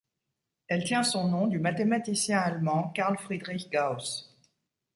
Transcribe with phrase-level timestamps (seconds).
[0.67, 4.35] Elle tient son nom du mathématicien allemand Carl Friedrich Gauss.